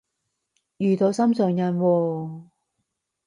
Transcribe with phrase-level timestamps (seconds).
[0.77, 2.41] 遇到心上人喎？